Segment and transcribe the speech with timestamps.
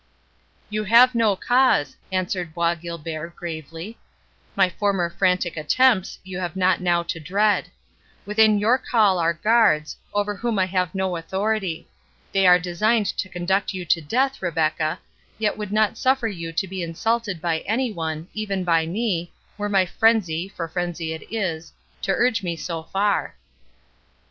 [0.71, 3.99] "You have no cause," answered Bois Guilbert, gravely;
[4.55, 7.69] "my former frantic attempts you have not now to dread.
[8.25, 11.87] Within your call are guards, over whom I have no authority.
[12.31, 14.97] They are designed to conduct you to death, Rebecca,
[15.37, 19.69] yet would not suffer you to be insulted by any one, even by me, were
[19.69, 23.35] my frenzy—for frenzy it is—to urge me so far."